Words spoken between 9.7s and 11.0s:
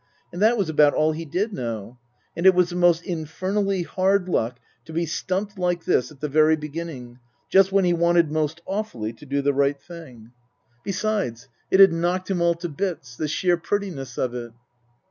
thing. 30 Tasker Jevons